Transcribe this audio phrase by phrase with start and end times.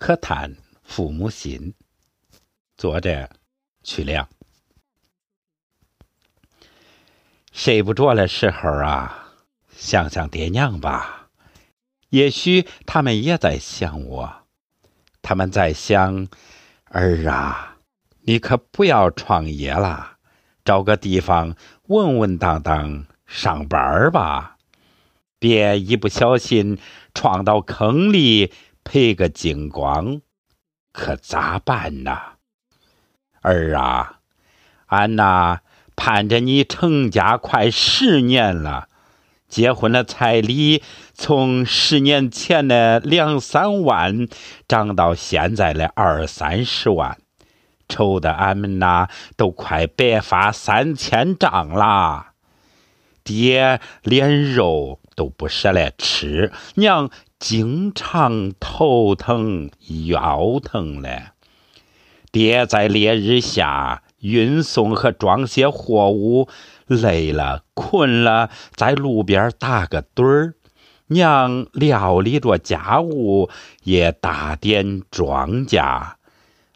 [0.00, 1.74] 可叹父母心。
[2.78, 3.28] 作者：
[3.82, 4.26] 曲亮。
[7.52, 9.34] 睡不着的时候啊，
[9.76, 11.28] 想想爹娘吧。
[12.08, 14.46] 也许他们也在想我，
[15.20, 16.26] 他们在想：
[16.86, 17.76] 儿啊，
[18.22, 20.16] 你可不要创业了，
[20.64, 21.54] 找个地方
[21.88, 24.56] 稳稳当当上班吧，
[25.38, 26.78] 别一不小心
[27.12, 28.50] 撞到坑里
[28.84, 30.20] 赔个精光，
[30.92, 32.18] 可咋办呢？
[33.42, 34.20] 儿啊，
[34.86, 35.60] 俺呐。
[36.02, 38.88] 盼着你成家快十年了，
[39.50, 40.82] 结婚的彩礼
[41.12, 44.26] 从十年前的两三万
[44.66, 47.18] 涨到现在的二三十万，
[47.86, 52.32] 愁得俺们呐都快白发三千丈啦。
[53.22, 59.70] 爹连肉都不舍得吃，娘经常头疼
[60.08, 61.32] 腰疼嘞。
[62.32, 64.02] 爹在烈日下。
[64.20, 66.46] 运送和装卸货物，
[66.86, 70.52] 累了困了，在路边打个盹儿；
[71.06, 73.48] 娘料理着家务，
[73.82, 76.12] 也打点庄稼。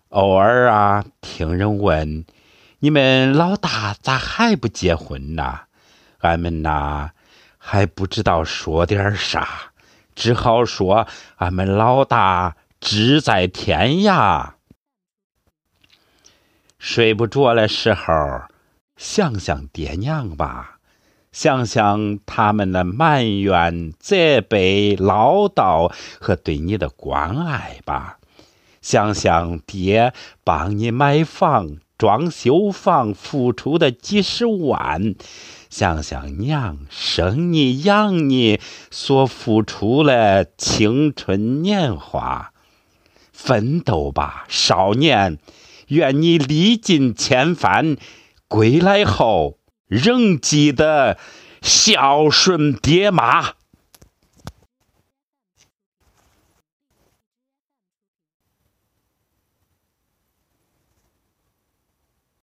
[0.08, 2.24] 偶尔啊，听人问
[2.80, 5.60] ：“你们老大咋还不结婚呢？”
[6.20, 7.10] 俺们呐，
[7.66, 9.72] 还不知道说点啥，
[10.14, 14.50] 只好说：“俺们老大志在天涯。”
[16.78, 18.42] 睡不着的时候，
[18.98, 20.78] 想想爹娘吧，
[21.32, 28.18] 想想他们的埋怨、责备、唠叨和对你的关爱吧，
[28.82, 30.12] 想想爹
[30.44, 35.14] 帮你买房、装修房付出的几十万，
[35.70, 42.52] 想想娘生你养你所付出的青春年华，
[43.32, 45.38] 奋斗吧，少年！
[45.88, 47.96] 愿你历尽千帆，
[48.48, 51.18] 归来后仍记得
[51.60, 53.52] 孝顺爹妈。